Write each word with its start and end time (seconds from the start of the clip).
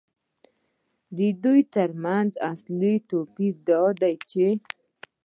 د 1.17 1.19
دوی 1.43 1.61
ترمنځ 1.75 2.31
اصلي 2.51 2.93
توپیر 3.09 3.55
دا 3.69 3.81
دی 4.01 4.13
چې 4.29 4.47